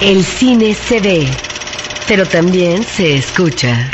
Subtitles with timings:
[0.00, 1.28] El cine se ve,
[2.08, 3.90] pero también se escucha.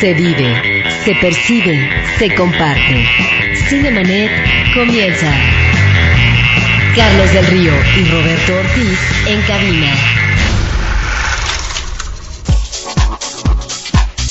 [0.00, 3.06] Se vive, se percibe, se comparte.
[3.68, 4.30] Cinemanet
[4.72, 5.30] comienza.
[6.96, 10.13] Carlos del Río y Roberto Ortiz en cabina.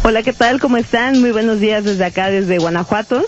[0.03, 0.61] Hola, ¿qué tal?
[0.61, 1.21] ¿Cómo están?
[1.21, 3.23] Muy buenos días desde acá, desde Guanajuato.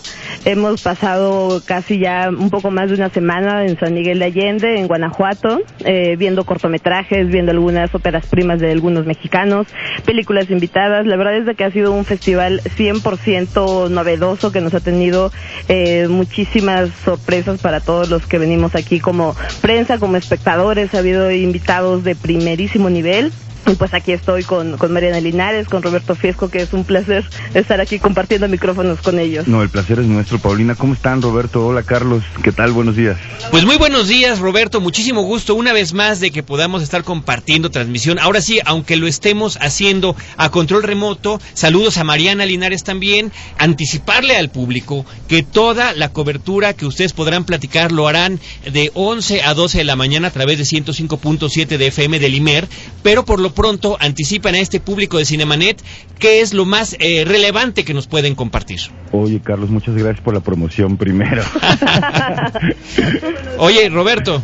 [0.45, 4.81] Hemos pasado casi ya un poco más de una semana en San Miguel de Allende,
[4.81, 9.69] en Guanajuato, eh, viendo cortometrajes, viendo algunas óperas primas de algunos mexicanos,
[10.05, 11.07] películas invitadas.
[11.07, 15.31] La verdad es de que ha sido un festival 100% novedoso que nos ha tenido
[15.69, 20.93] eh, muchísimas sorpresas para todos los que venimos aquí como prensa, como espectadores.
[20.95, 23.33] Ha habido invitados de primerísimo nivel.
[23.67, 27.25] Y pues aquí estoy con, con Mariana Linares, con Roberto Fiesco, que es un placer
[27.55, 29.47] estar aquí compartiendo micrófonos con ellos.
[29.47, 30.75] No, el placer es nuestro, Paulina.
[30.75, 31.67] ¿Cómo están, Roberto?
[31.67, 32.25] Hola, Carlos.
[32.43, 32.73] ¿Qué tal?
[32.73, 33.19] Buenos días.
[33.51, 34.81] Pues muy buenos días, Roberto.
[34.81, 38.19] Muchísimo gusto una vez más de que podamos estar compartiendo transmisión.
[38.19, 43.33] Ahora sí, aunque lo estemos haciendo a control remoto, saludos a Mariana Linares también.
[43.59, 49.43] Anticiparle al público que toda la cobertura que ustedes podrán platicar lo harán de 11
[49.43, 52.69] a 12 de la mañana a través de 105.7 de FM del IMER,
[53.03, 55.83] pero por lo pronto anticipan a este público de Cinemanet
[56.19, 58.81] qué es lo más eh, relevante que nos pueden compartir.
[59.11, 61.43] Oye, Carlos, muchas gracias por la promoción primero.
[63.59, 64.43] Oye, Roberto.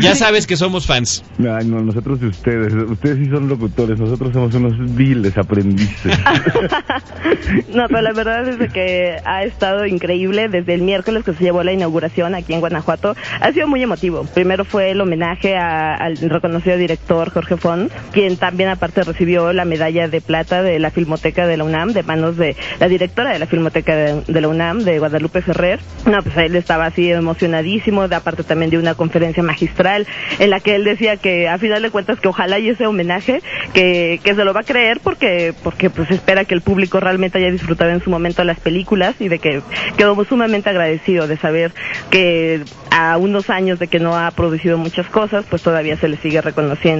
[0.00, 1.22] Ya sabes que somos fans.
[1.38, 2.72] Ay, no, nosotros de ustedes.
[2.72, 6.18] Ustedes sí son locutores, nosotros somos unos viles aprendices.
[7.74, 11.62] no, pero la verdad es que ha estado increíble desde el miércoles que se llevó
[11.62, 13.14] la inauguración aquí en Guanajuato.
[13.40, 14.24] Ha sido muy emotivo.
[14.24, 19.64] Primero fue el homenaje a, al reconocido director Jorge Fons, quien también aparte recibió la
[19.64, 23.38] medalla de plata de la Filmoteca de la UNAM de manos de la directora de
[23.38, 25.80] la Filmoteca de, de la UNAM, de Guadalupe Ferrer.
[26.06, 30.06] No, pues él estaba así emocionadísimo, de aparte también de una conferencia magistral
[30.38, 33.42] en la que él decía que a final de cuentas que ojalá y ese homenaje
[33.72, 37.38] que, que se lo va a creer porque porque pues espera que el público realmente
[37.38, 39.60] haya disfrutado en su momento las películas y de que
[39.96, 41.72] quedó sumamente agradecido de saber
[42.10, 46.16] que a unos años de que no ha producido muchas cosas pues todavía se le
[46.16, 46.93] sigue reconociendo.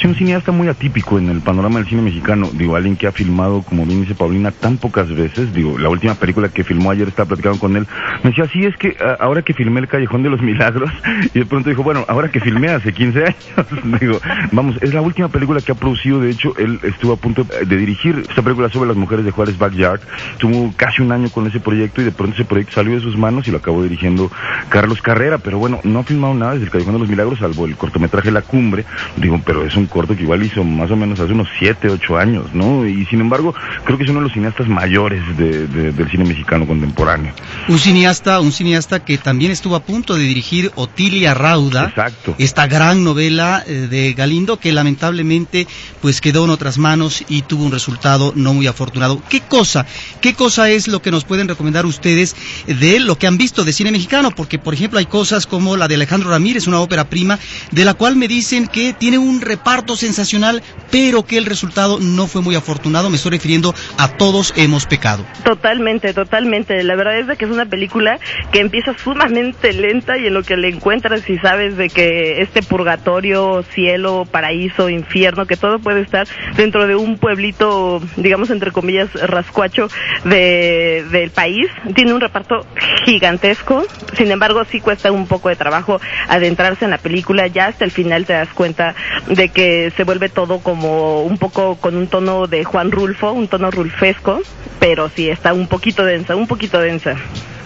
[0.00, 3.12] Sí, un cineasta muy atípico en el panorama del cine mexicano, digo, alguien que ha
[3.12, 7.08] filmado, como bien dice Paulina, tan pocas veces, digo, la última película que filmó ayer
[7.08, 7.86] estaba platicando con él,
[8.22, 10.90] me decía, sí, es que ahora que filmé El Callejón de los Milagros,
[11.34, 13.36] y de pronto dijo, bueno, ahora que filmé hace 15 años,
[14.00, 14.18] digo,
[14.52, 17.76] vamos, es la última película que ha producido, de hecho, él estuvo a punto de
[17.76, 20.00] dirigir esta película sobre las mujeres de Juárez Backyard,
[20.38, 23.16] tuvo casi un año con ese proyecto y de pronto ese proyecto salió de sus
[23.16, 24.30] manos y lo acabó dirigiendo
[24.68, 27.66] Carlos Carrera, pero bueno, no ha filmado nada desde El Callejón de los Milagros, salvo
[27.66, 28.84] el cortometraje La Cumbre,
[29.16, 32.16] digo, pero es un corto que igual hizo más o menos hace unos 7, 8
[32.18, 32.86] años, ¿no?
[32.86, 33.54] Y sin embargo,
[33.84, 37.32] creo que es uno de los cineastas mayores de, de, del cine mexicano contemporáneo.
[37.68, 42.34] Un cineasta, un cineasta que también estuvo a punto de dirigir Otilia Rauda, Exacto.
[42.38, 45.66] esta gran novela eh, de Galindo que lamentablemente
[46.00, 49.20] pues quedó en otras manos y tuvo un resultado no muy afortunado.
[49.28, 49.86] ¿Qué cosa?
[50.20, 52.36] ¿Qué cosa es lo que nos pueden recomendar ustedes
[52.66, 54.30] de lo que han visto de cine mexicano?
[54.30, 57.38] Porque por ejemplo hay cosas como la de Alejandro Ramírez, una ópera prima,
[57.70, 62.26] de la cual me dicen que tiene un reparto sensacional, pero que el resultado no
[62.26, 63.10] fue muy afortunado.
[63.10, 65.24] Me estoy refiriendo a Todos hemos pecado.
[65.44, 66.82] Totalmente, totalmente.
[66.82, 68.18] La verdad es que es una película
[68.52, 72.62] que empieza sumamente lenta y en lo que le encuentras y sabes de que este
[72.62, 76.26] purgatorio, cielo, paraíso, infierno, que todo puede estar
[76.56, 79.88] dentro de un pueblito, digamos entre comillas, rascuacho
[80.24, 81.66] de, del país.
[81.94, 82.66] Tiene un reparto
[83.04, 83.84] gigantesco.
[84.16, 87.46] Sin embargo, sí cuesta un poco de trabajo adentrarse en la película.
[87.46, 88.94] Ya hasta el final te das cuenta
[89.28, 93.48] de que se vuelve todo como un poco con un tono de Juan Rulfo, un
[93.48, 94.40] tono rulfesco,
[94.78, 97.16] pero sí está un poquito densa, un poquito densa.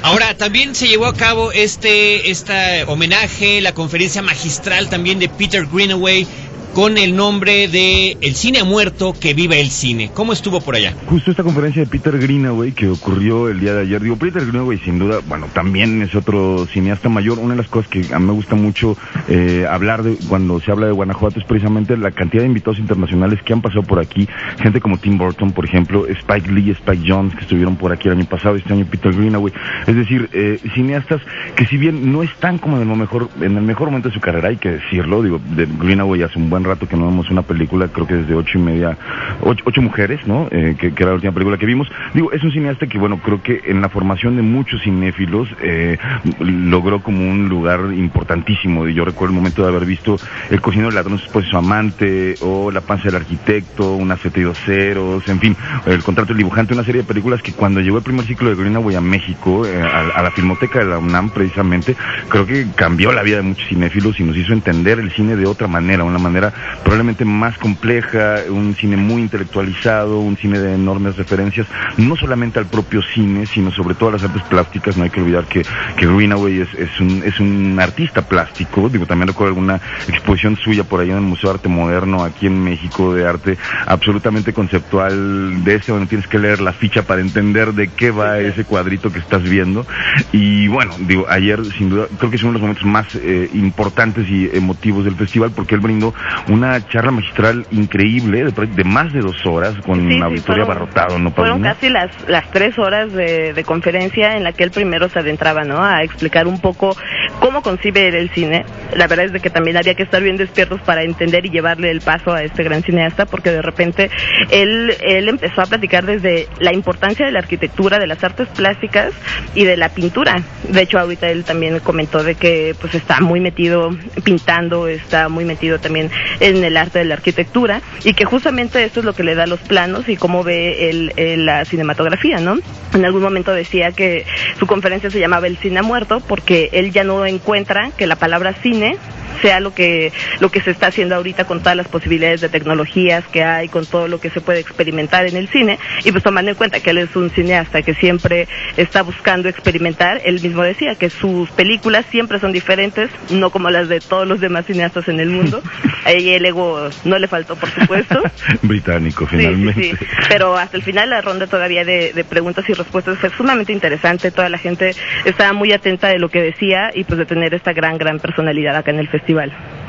[0.02, 5.66] Ahora, también se llevó a cabo este, este homenaje, la conferencia magistral también de Peter
[5.66, 6.26] Greenaway
[6.74, 10.10] con el nombre de El cine ha muerto, que viva el cine.
[10.14, 10.94] ¿Cómo estuvo por allá?
[11.06, 14.02] Justo esta conferencia de Peter Greenaway que ocurrió el día de ayer.
[14.02, 17.38] Digo, Peter Greenaway sin duda, bueno, también es otro cineasta mayor.
[17.38, 18.96] Una de las cosas que a mí me gusta mucho
[19.28, 23.40] eh, hablar de cuando se habla de Guanajuato es precisamente la cantidad de invitados internacionales
[23.42, 24.28] que han pasado por aquí.
[24.62, 28.14] Gente como Tim Burton, por ejemplo, Spike Lee, Spike Jones, que estuvieron por aquí el
[28.14, 29.52] año pasado, este año Peter Greenaway.
[29.86, 31.20] Es decir, eh, cineastas
[31.56, 34.20] que si bien no están como en el mejor, en el mejor momento de su
[34.20, 37.42] carrera, hay que decirlo, digo, de Greenaway hace un buen rato que no vemos una
[37.42, 38.96] película, creo que desde ocho y media,
[39.42, 40.48] ocho, mujeres, ¿no?
[40.50, 41.88] Eh, que, era la última película que vimos.
[42.14, 45.96] Digo, es un cineasta que, bueno, creo que en la formación de muchos cinéfilos eh,
[46.40, 48.86] logró como un lugar importantísimo.
[48.88, 50.16] Yo recuerdo el momento de haber visto
[50.50, 54.42] El cocinero del ladrón, su su amante, o La panza del arquitecto, Una sete y
[54.42, 55.56] dos ceros, en fin,
[55.86, 58.56] El contrato del dibujante, una serie de películas que cuando llegó el primer ciclo de
[58.56, 61.96] Greenaway a México, eh, a, a la filmoteca de la UNAM precisamente,
[62.28, 65.46] creo que cambió la vida de muchos cinéfilos y nos hizo entender el cine de
[65.46, 66.49] otra manera, una manera
[66.82, 71.66] probablemente más compleja, un cine muy intelectualizado, un cine de enormes referencias,
[71.96, 74.96] no solamente al propio cine, sino sobre todo a las artes plásticas.
[74.96, 75.62] No hay que olvidar que,
[75.96, 78.88] que Greenaway es, es, un, es un artista plástico.
[78.88, 82.46] Digo, también recuerdo alguna exposición suya por ahí en el Museo de Arte Moderno aquí
[82.46, 87.20] en México de arte absolutamente conceptual de ese, donde tienes que leer la ficha para
[87.20, 89.86] entender de qué va ese cuadrito que estás viendo.
[90.32, 93.50] Y bueno, digo, ayer sin duda creo que es uno de los momentos más eh,
[93.54, 96.14] importantes y emotivos del festival porque él brindó
[96.48, 101.62] una charla magistral increíble de, más de dos horas con una auditorio abarrotado, ¿no, Fueron
[101.62, 105.84] casi las, las tres horas de, conferencia en la que él primero se adentraba, ¿no?
[105.84, 106.96] A explicar un poco
[107.38, 108.64] cómo concibe el cine.
[108.96, 111.90] La verdad es de que también había que estar bien despiertos para entender y llevarle
[111.90, 114.10] el paso a este gran cineasta porque de repente
[114.50, 119.12] él, él empezó a platicar desde la importancia de la arquitectura, de las artes plásticas
[119.54, 120.42] y de la pintura.
[120.68, 123.90] De hecho, ahorita él también comentó de que pues está muy metido
[124.24, 129.00] pintando, está muy metido también en el arte de la arquitectura y que justamente esto
[129.00, 132.58] es lo que le da los planos y cómo ve el, la cinematografía, ¿no?
[132.94, 134.26] En algún momento decía que
[134.58, 138.52] su conferencia se llamaba El cine muerto porque él ya no encuentra que la palabra
[138.54, 138.96] cine
[139.40, 143.24] sea lo que, lo que se está haciendo ahorita con todas las posibilidades de tecnologías
[143.26, 146.50] que hay, con todo lo que se puede experimentar en el cine, y pues tomando
[146.50, 150.94] en cuenta que él es un cineasta que siempre está buscando experimentar, él mismo decía
[150.94, 155.20] que sus películas siempre son diferentes, no como las de todos los demás cineastas en
[155.20, 155.62] el mundo,
[156.04, 158.22] ahí el ego no le faltó, por supuesto.
[158.62, 159.96] Británico, finalmente.
[160.28, 164.30] Pero hasta el final la ronda todavía de, de preguntas y respuestas fue sumamente interesante,
[164.30, 164.94] toda la gente
[165.24, 168.76] estaba muy atenta de lo que decía y pues de tener esta gran, gran personalidad
[168.76, 169.79] acá en el festival festival.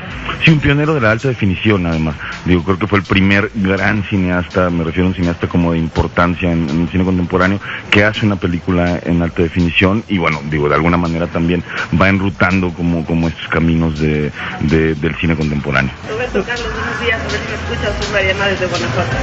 [0.44, 2.16] Sí, un pionero de la alta definición, además.
[2.44, 5.78] Digo, creo que fue el primer gran cineasta, me refiero a un cineasta como de
[5.78, 7.60] importancia en, el cine contemporáneo,
[7.90, 11.62] que hace una película en alta definición y, bueno, digo, de alguna manera también
[12.00, 15.92] va enrutando como, como estos caminos de, del cine contemporáneo.
[16.08, 19.16] Roberto Carlos, buenos días, a ver si me escuchas, soy Mariana desde Guanajuato.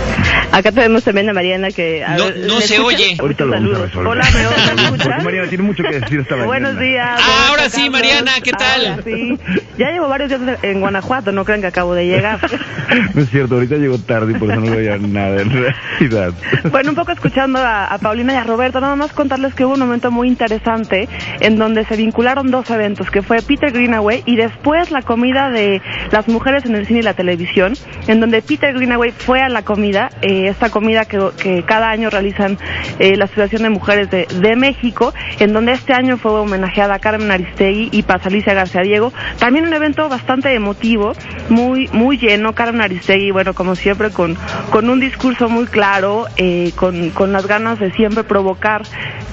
[0.52, 2.06] Acá tenemos también a Mariana que...
[2.18, 3.18] no, no se oye.
[3.20, 4.08] Ahorita lo vamos a resolver.
[4.08, 4.28] Hola,
[4.76, 5.24] ¿me escuchas?
[5.24, 6.48] Mariana tiene mucho que decir esta mañana.
[6.48, 7.20] Buenos días.
[7.22, 8.88] Ah, ahora sí, Mariana, ¿qué tal?
[8.88, 9.38] Ahora sí.
[9.78, 12.40] Ya llevo varios días en Guanajuato, no crean que acabo de llegar.
[13.14, 16.34] no es cierto, ahorita llego tarde y por eso no veía nada en realidad.
[16.72, 19.80] Bueno, un poco escuchando a, Paulina y a Roberto, nada más contarles que hubo un
[19.80, 21.08] momento muy interesante
[21.40, 25.81] en donde se vincularon dos eventos, que fue Peter Greenaway y después la comida de
[26.12, 27.74] las mujeres en el cine y la televisión,
[28.07, 32.09] en donde Peter Greenaway fue a la comida, eh, esta comida que, que, cada año
[32.09, 32.57] realizan
[33.00, 37.00] eh, la Asociación de Mujeres de, de, México, en donde este año fue homenajeada a
[37.00, 39.14] Carmen Aristegui y Pasalicia García Diego.
[39.38, 41.14] También un evento bastante emotivo,
[41.49, 42.54] muy, muy lleno.
[42.54, 44.38] Carmen Aristegui, bueno, como siempre, con,
[44.69, 48.83] con un discurso muy claro, eh, con, con las ganas de siempre provocar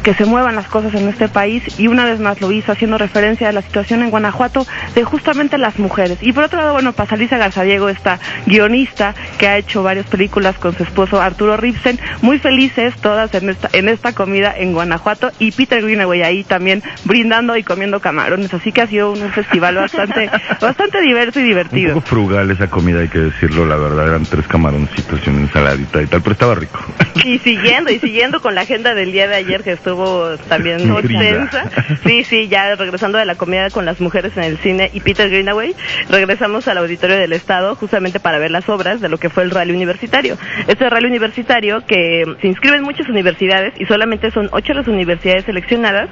[0.07, 2.97] que se muevan las cosas en este país y una vez más lo hizo haciendo
[2.97, 4.64] referencia a la situación en Guanajuato
[4.95, 6.19] de justamente las mujeres.
[6.21, 10.76] Y por otro lado, bueno, Pasaliza Garzadiego, esta guionista que ha hecho varias películas con
[10.76, 15.50] su esposo Arturo Ripsen, muy felices todas en esta, en esta comida en Guanajuato y
[15.50, 18.55] Peter Greenaway ahí también brindando y comiendo camarones.
[18.55, 21.95] Así que ha sido un festival bastante, bastante diverso y divertido.
[21.95, 25.40] Un poco frugal esa comida, hay que decirlo, la verdad, eran tres camaroncitos y una
[25.40, 26.78] ensaladita y tal, pero estaba rico.
[27.25, 31.68] Y siguiendo, y siguiendo con la agenda del día de ayer que estuvo también extensa.
[32.04, 35.28] Sí, sí, ya regresando de la comida con las mujeres en el cine y Peter
[35.28, 35.75] Greenaway,
[36.09, 39.50] regresamos al auditorio del Estado justamente para ver las obras de lo que fue el
[39.50, 40.37] rally universitario.
[40.68, 46.09] Este rally universitario que se inscriben muchas universidades y solamente son ocho las universidades seleccionadas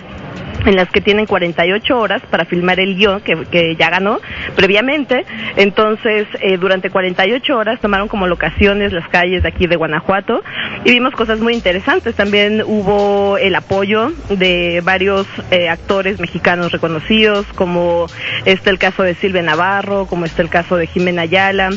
[0.64, 4.20] en las que tienen 48 horas para filmar el guion que, que ya ganó
[4.56, 5.24] previamente.
[5.56, 10.42] Entonces, eh, durante 48 horas tomaron como locaciones las calles de aquí de Guanajuato
[10.84, 12.14] y vimos cosas muy interesantes.
[12.14, 18.06] También hubo el apoyo de varios eh, actores mexicanos reconocidos, como
[18.44, 21.70] está el caso de Silvia Navarro, como está el caso de Jimena Ayala.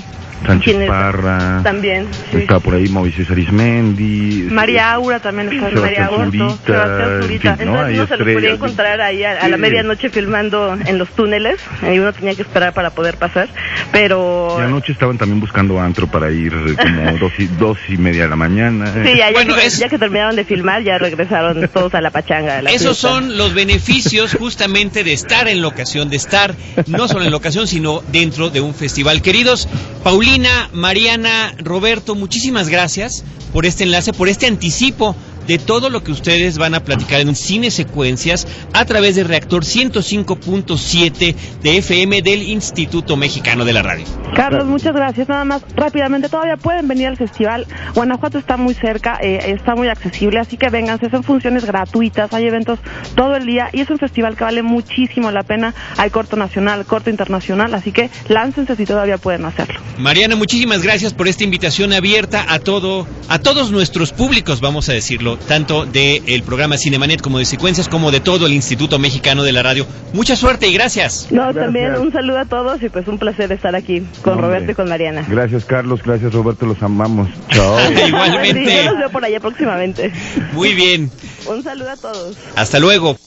[0.45, 1.61] Sánchez Parra.
[1.63, 2.07] También.
[2.31, 2.37] sí.
[2.37, 4.47] Está por ahí Mauricio Arismendi.
[4.51, 7.49] María Aura también está María Zurita, Aurto, Sebastián Zurita.
[7.49, 7.87] en fin, ¿no?
[7.87, 8.19] Entonces
[8.51, 12.41] podía encontrar ahí a, a la medianoche filmando en los túneles y uno tenía que
[12.41, 13.49] esperar para poder pasar,
[13.91, 18.23] pero Y anoche estaban también buscando antro para ir como dos y, dos y media
[18.23, 18.91] de la mañana.
[18.93, 22.01] sí, ya, ya Bueno, que, es- ya que terminaron de filmar ya regresaron todos a
[22.01, 22.57] la pachanga.
[22.59, 23.09] a la Esos fiesta.
[23.09, 26.55] son los beneficios justamente de estar en locación, de estar
[26.87, 29.21] no solo en locación, sino dentro de un festival.
[29.21, 29.67] Queridos,
[30.03, 33.23] Paulina, Mariana, Roberto, muchísimas gracias
[33.53, 35.15] por este enlace, por este anticipo
[35.47, 39.63] de todo lo que ustedes van a platicar en Cine Secuencias a través de Reactor
[39.63, 44.05] 105.7 de FM del Instituto Mexicano de la Radio.
[44.35, 45.27] Carlos, muchas gracias.
[45.29, 47.65] Nada más, rápidamente, todavía pueden venir al festival.
[47.95, 52.33] Guanajuato está muy cerca, eh, está muy accesible, así que vengan, se hacen funciones gratuitas,
[52.33, 52.79] hay eventos
[53.15, 55.73] todo el día y es un festival que vale muchísimo la pena.
[55.97, 59.79] Hay corto nacional, corto internacional, así que láncense si todavía pueden hacerlo.
[59.97, 64.93] Mariana, muchísimas gracias por esta invitación abierta a todo, a todos nuestros públicos, vamos a
[64.93, 69.51] decirlo, tanto del programa Cinemanet como de Secuencias, como de todo el Instituto Mexicano de
[69.53, 69.85] la Radio.
[70.13, 71.27] Mucha suerte y gracias.
[71.31, 71.65] No, Gracias.
[71.65, 74.47] también un saludo a todos y pues un placer estar aquí con Hombre.
[74.47, 75.25] Roberto y con Mariana.
[75.27, 76.01] Gracias, Carlos.
[76.03, 76.65] Gracias, Roberto.
[76.65, 77.29] Los amamos.
[77.49, 77.77] Chao.
[78.07, 78.65] Igualmente.
[78.65, 80.11] Sí, yo los veo por allá próximamente.
[80.53, 81.11] Muy bien,
[81.45, 82.37] Un saludo a todos.
[82.55, 83.17] hasta luego.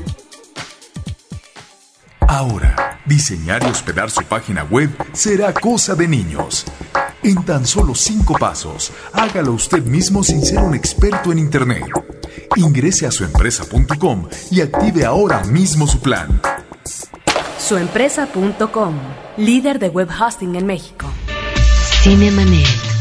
[2.27, 6.65] Ahora, diseñar y hospedar su página web será cosa de niños.
[7.23, 11.85] En tan solo cinco pasos, hágalo usted mismo sin ser un experto en Internet.
[12.57, 16.41] Ingrese a suempresa.com y active ahora mismo su plan.
[17.57, 18.95] Suempresa.com,
[19.37, 21.05] líder de web hosting en México.
[22.01, 22.98] Cinemanet.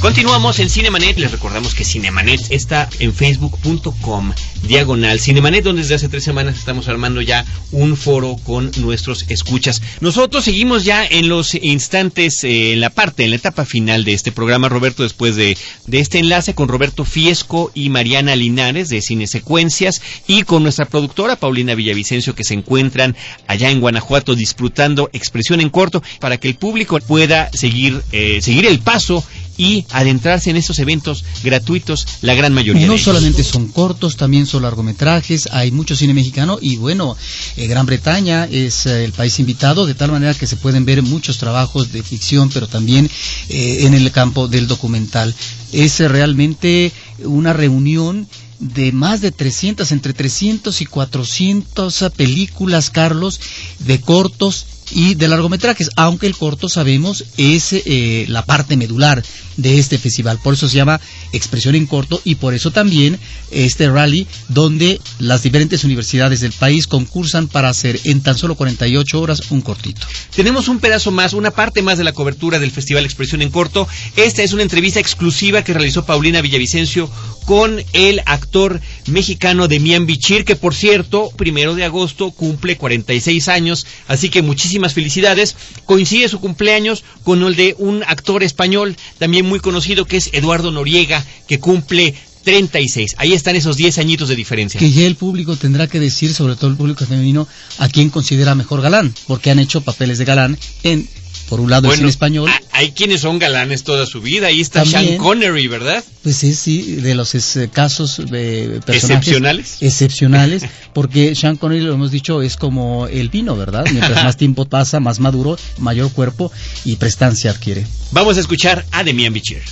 [0.00, 1.18] Continuamos en Cinemanet.
[1.18, 6.88] Les recordamos que Cinemanet está en facebook.com diagonal Cinemanet, donde desde hace tres semanas estamos
[6.88, 9.80] armando ya un foro con nuestros escuchas.
[10.00, 14.12] Nosotros seguimos ya en los instantes, eh, en la parte, en la etapa final de
[14.12, 19.00] este programa, Roberto, después de, de este enlace con Roberto Fiesco y Mariana Linares de
[19.00, 25.08] Cine Secuencias y con nuestra productora Paulina Villavicencio que se encuentran allá en Guanajuato disfrutando
[25.14, 29.24] expresión en corto para que el público pueda seguir, eh, seguir el paso
[29.56, 34.62] y adentrarse en estos eventos gratuitos, la gran mayoría No solamente son cortos, también son
[34.62, 37.16] largometrajes, hay mucho cine mexicano y bueno,
[37.56, 41.02] eh, Gran Bretaña es eh, el país invitado, de tal manera que se pueden ver
[41.02, 43.08] muchos trabajos de ficción, pero también
[43.48, 45.34] eh, en el campo del documental.
[45.72, 46.92] Es realmente
[47.24, 53.40] una reunión de más de 300, entre 300 y 400 películas, Carlos,
[53.80, 59.22] de cortos y de largometrajes, aunque el corto sabemos es eh, la parte medular
[59.56, 61.00] de este festival, por eso se llama
[61.32, 63.18] Expresión en Corto y por eso también
[63.50, 69.20] este rally donde las diferentes universidades del país concursan para hacer en tan solo 48
[69.20, 70.06] horas un cortito.
[70.34, 73.88] Tenemos un pedazo más, una parte más de la cobertura del Festival Expresión en Corto.
[74.16, 77.10] Esta es una entrevista exclusiva que realizó Paulina Villavicencio
[77.46, 83.86] con el actor mexicano Demian Bichir, que por cierto, primero de agosto cumple 46 años,
[84.08, 85.56] así que muchísimas felicidades.
[85.84, 90.70] Coincide su cumpleaños con el de un actor español también muy conocido que es Eduardo
[90.70, 92.14] Noriega, que cumple
[92.46, 93.16] 36.
[93.18, 94.78] Ahí están esos 10 añitos de diferencia.
[94.78, 98.54] Que ya el público tendrá que decir, sobre todo el público femenino, a quién considera
[98.54, 101.08] mejor galán, porque han hecho papeles de galán en,
[101.48, 102.50] por un lado, el cine español.
[102.72, 104.48] Hay quienes son galanes toda su vida.
[104.48, 105.06] Ahí está También.
[105.06, 106.04] Sean Connery, ¿verdad?
[106.22, 109.76] Pues es sí, de los es, casos de personajes Excepcionales.
[109.80, 110.62] excepcionales,
[110.92, 113.84] porque Sean Connery, lo hemos dicho, es como el vino, ¿verdad?
[113.92, 116.50] Mientras más tiempo pasa, más maduro, mayor cuerpo
[116.84, 117.86] y prestancia adquiere.
[118.10, 119.62] Vamos a escuchar a Demian Bichir.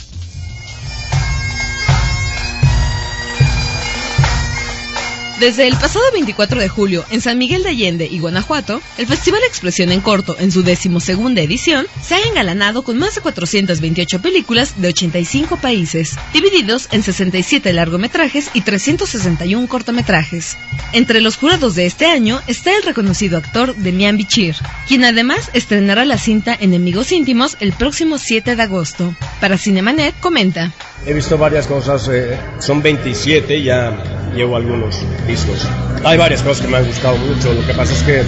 [5.45, 9.43] Desde el pasado 24 de julio en San Miguel de Allende y Guanajuato, el Festival
[9.47, 14.81] Expresión en Corto, en su decimosegunda edición, se ha engalanado con más de 428 películas
[14.81, 20.57] de 85 países, divididos en 67 largometrajes y 361 cortometrajes.
[20.95, 24.57] Entre los jurados de este año está el reconocido actor Demian Bichir,
[24.89, 29.15] quien además estrenará la cinta Enemigos Íntimos el próximo 7 de agosto.
[29.43, 30.73] Para Cinemanet comenta.
[31.07, 33.93] He visto varias cosas, eh, son 27, ya
[34.35, 35.69] llevo algunos vistos.
[36.03, 38.23] Hay varias cosas que me han gustado mucho, lo que pasa es que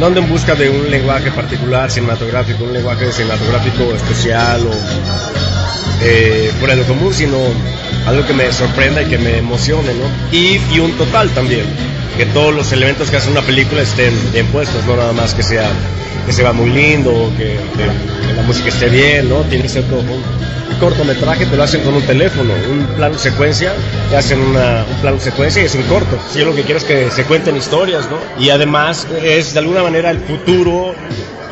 [0.00, 4.70] no ando en busca de un lenguaje particular cinematográfico, un lenguaje cinematográfico especial o
[6.02, 7.36] eh, fuera lo común, sino
[8.08, 10.36] algo que me sorprenda y que me emocione, ¿no?
[10.36, 11.64] Y, y un total también,
[12.16, 15.42] que todos los elementos que hace una película estén bien puestos, no nada más que
[15.42, 15.68] sea
[16.26, 19.40] que se va muy lindo, que, que, la música esté bien, ¿no?
[19.42, 20.22] Tiene que ser todo un
[20.78, 23.72] cortometraje, te lo hacen con un teléfono, un plano secuencia,
[24.10, 26.18] te hacen una, un plano secuencia y es un corto.
[26.30, 28.18] Si yo lo que quiero es que se cuenten historias, ¿no?
[28.42, 30.94] Y además es de alguna manera el futuro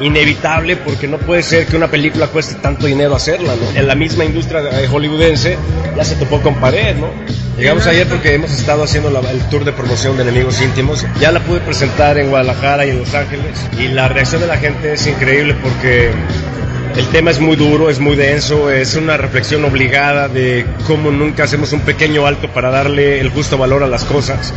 [0.00, 3.78] inevitable porque no puede ser que una película cueste tanto dinero hacerla, ¿no?
[3.78, 5.56] En la misma industria hollywoodense
[5.96, 7.10] ya se topó con pared, ¿no?
[7.56, 11.06] Llegamos ayer porque hemos estado haciendo la, el tour de promoción de Enemigos Íntimos.
[11.18, 14.58] Ya la pude presentar en Guadalajara y en Los Ángeles y la reacción de la
[14.58, 16.10] gente es increíble porque
[16.96, 21.44] el tema es muy duro, es muy denso, es una reflexión obligada de cómo nunca
[21.44, 24.52] hacemos un pequeño alto para darle el justo valor a las cosas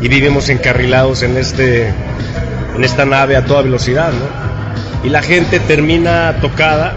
[0.00, 1.88] y vivimos encarrilados en, este,
[2.76, 4.51] en esta nave a toda velocidad, ¿no?
[5.04, 6.94] Y la gente termina tocada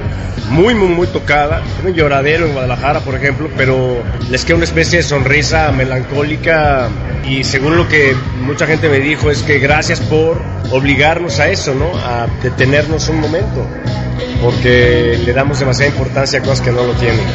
[0.49, 1.61] muy, muy, muy tocada.
[1.83, 6.89] un lloradero en Guadalajara, por ejemplo, pero les queda una especie de sonrisa melancólica
[7.27, 11.73] y según lo que mucha gente me dijo es que gracias por obligarnos a eso,
[11.73, 11.97] ¿no?
[11.97, 13.65] A detenernos un momento,
[14.41, 17.25] porque le damos demasiada importancia a cosas que no lo tienen.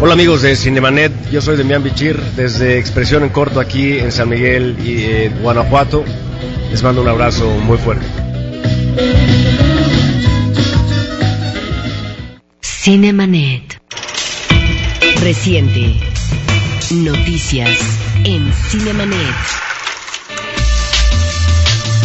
[0.00, 4.28] Hola amigos de Cinemanet, yo soy Demian Bichir desde Expresión en Corto aquí en San
[4.28, 6.04] Miguel y Guanajuato.
[6.70, 8.06] Les mando un abrazo muy fuerte.
[12.90, 13.82] Cinemanet.
[15.20, 16.00] Reciente.
[16.90, 17.78] Noticias
[18.24, 19.36] en Cinemanet.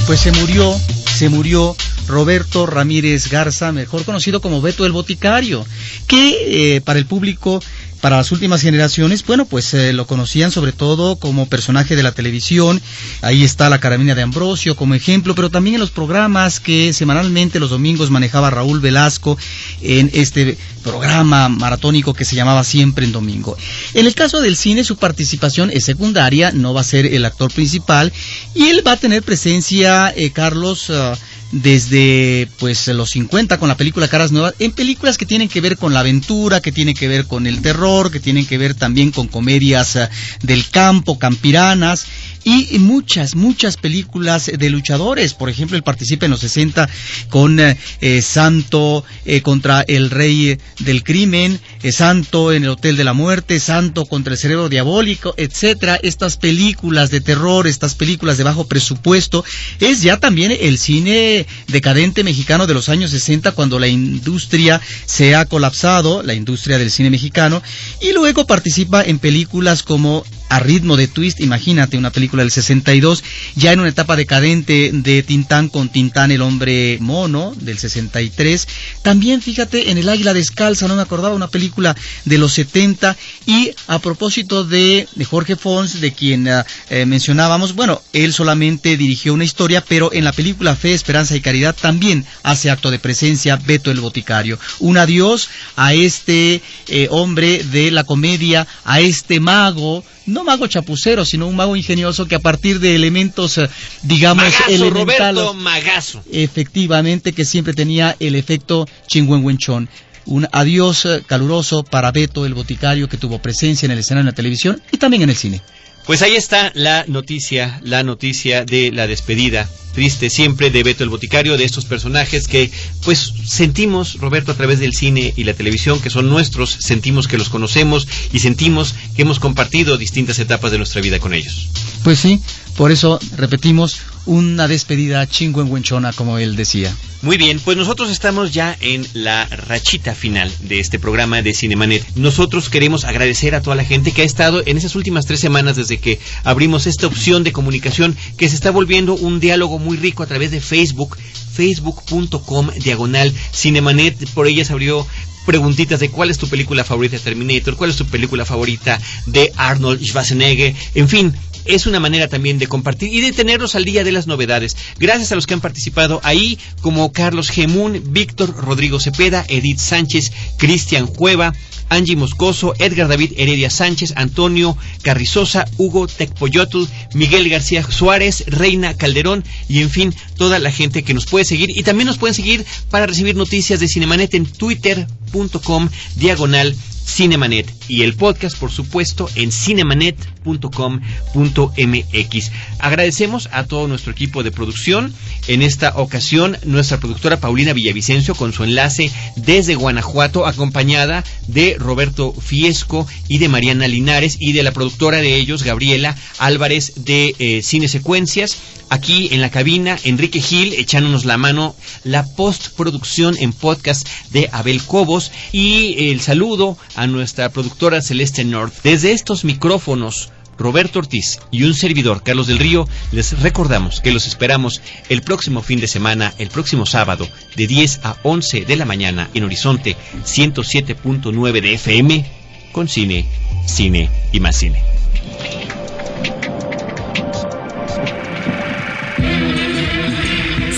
[0.06, 0.76] Pues se murió,
[1.16, 1.78] se murió
[2.10, 5.66] Roberto Ramírez Garza, mejor conocido como Beto el Boticario,
[6.06, 7.62] que eh, para el público
[8.04, 12.12] para las últimas generaciones, bueno, pues eh, lo conocían sobre todo como personaje de la
[12.12, 12.82] televisión.
[13.22, 17.62] Ahí está la Carabina de Ambrosio como ejemplo, pero también en los programas que semanalmente
[17.62, 19.38] los domingos manejaba Raúl Velasco
[19.84, 23.58] en este programa maratónico que se llamaba Siempre en Domingo.
[23.94, 27.52] En el caso del cine, su participación es secundaria, no va a ser el actor
[27.52, 28.12] principal
[28.54, 30.90] y él va a tener presencia, eh, Carlos.
[30.90, 31.16] Uh,
[31.54, 35.78] desde pues los 50 con la película Caras Nuevas, en películas que tienen que ver
[35.78, 39.12] con la aventura, que tienen que ver con el terror, que tienen que ver también
[39.12, 40.08] con comedias uh,
[40.42, 42.08] del campo, campiranas
[42.44, 45.34] y muchas, muchas películas de luchadores.
[45.34, 46.90] Por ejemplo, él participa en los 60
[47.30, 53.04] con eh, Santo eh, contra el Rey del Crimen, eh, Santo en el Hotel de
[53.04, 56.00] la Muerte, Santo contra el Cerebro Diabólico, etcétera.
[56.02, 59.44] Estas películas de terror, estas películas de bajo presupuesto,
[59.80, 65.36] es ya también el cine decadente mexicano de los años 60 cuando la industria se
[65.36, 67.62] ha colapsado, la industria del cine mexicano,
[68.02, 73.24] y luego participa en películas como A ritmo de twist, imagínate una película del 62,
[73.56, 78.68] ya en una etapa decadente de Tintán con Tintán el hombre mono del 63.
[79.02, 83.18] También fíjate en El Águila Descalza, no me acordaba, una película de los 70.
[83.48, 88.96] Y a propósito de, de Jorge Fons, de quien uh, eh, mencionábamos, bueno, él solamente
[88.96, 93.00] dirigió una historia, pero en la película Fe, Esperanza y Caridad también hace acto de
[93.00, 94.60] presencia Beto el Boticario.
[94.78, 101.26] Un adiós a este eh, hombre de la comedia, a este mago, no mago chapucero,
[101.26, 103.70] sino un mago ingenioso que a partir de elementos, eh,
[104.04, 106.24] digamos, Magazo, Roberto Magazo.
[106.32, 109.90] Efectivamente, que siempre tenía el efecto chingüengüenchón.
[110.26, 114.28] Un adiós eh, caluroso para Beto, el boticario, que tuvo presencia en el escenario en
[114.28, 115.62] la televisión y también en el cine.
[116.06, 121.10] Pues ahí está la noticia, la noticia de la despedida triste siempre de Beto el
[121.10, 122.70] Boticario, de estos personajes que
[123.06, 127.38] pues sentimos, Roberto, a través del cine y la televisión, que son nuestros, sentimos que
[127.38, 131.70] los conocemos y sentimos que hemos compartido distintas etapas de nuestra vida con ellos.
[132.04, 132.42] Pues sí,
[132.78, 136.96] por eso repetimos una despedida chingüengüenchona, como él decía.
[137.22, 142.06] Muy bien, pues nosotros estamos ya en la rachita final de este programa de Cinemanet.
[142.16, 145.76] Nosotros queremos agradecer a toda la gente que ha estado en esas últimas tres semanas
[145.76, 150.24] desde que abrimos esta opción de comunicación que se está volviendo un diálogo muy rico
[150.24, 151.18] a través de Facebook,
[151.54, 154.30] facebook.com diagonal Cinemanet.
[154.32, 155.08] Por ella se abrió
[155.46, 159.52] preguntitas de cuál es tu película favorita de Terminator, cuál es tu película favorita de
[159.56, 161.34] Arnold Schwarzenegger, en fin,
[161.66, 164.76] es una manera también de compartir y de tenerlos al día de las novedades.
[165.00, 170.32] Gracias a los que han participado ahí, como Carlos Gemun, Víctor Rodrigo Cepeda, Edith Sánchez,
[170.58, 171.54] Cristian Cueva,
[171.90, 179.44] Angie Moscoso, Edgar David Heredia Sánchez, Antonio Carrizosa, Hugo Tecpoyotl, Miguel García Suárez, Reina Calderón
[179.70, 182.66] y en fin, toda la gente que nos puede seguir y también nos pueden seguir
[182.90, 189.52] para recibir noticias de Cinemanet en twitter.com diagonal Cinemanet y el podcast, por supuesto, en
[189.52, 192.52] cinemanet.com.mx.
[192.80, 195.14] Agradecemos a todo nuestro equipo de producción.
[195.48, 202.34] En esta ocasión, nuestra productora Paulina Villavicencio con su enlace desde Guanajuato, acompañada de Roberto
[202.34, 207.62] Fiesco y de Mariana Linares y de la productora de ellos, Gabriela Álvarez de eh,
[207.62, 208.58] Cine Secuencias.
[208.90, 214.84] Aquí en la cabina, Enrique Gil echándonos la mano la postproducción en podcast de Abel
[214.84, 218.74] Cobos y el saludo a nuestra productora Celeste North.
[218.84, 224.28] Desde estos micrófonos, Roberto Ortiz y un servidor, Carlos del Río, les recordamos que los
[224.28, 228.86] esperamos el próximo fin de semana, el próximo sábado, de 10 a 11 de la
[228.86, 232.26] mañana en Horizonte 107.9 de FM,
[232.72, 233.26] con cine,
[233.66, 234.84] cine y más cine.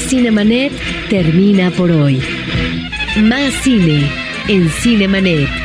[0.08, 0.72] Cinemanet
[1.10, 2.22] termina por hoy.
[3.18, 4.10] Más cine
[4.48, 5.65] en Cinemanet.